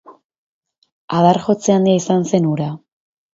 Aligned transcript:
Adar-jotze 1.17 1.75
handia 1.75 2.01
izan 2.01 2.27
zen 2.31 2.49
hura. 2.55 2.73